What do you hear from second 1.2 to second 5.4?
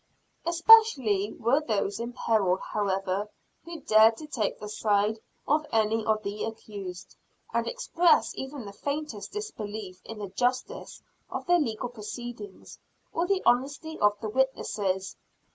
were those in peril, however, who dared to take the side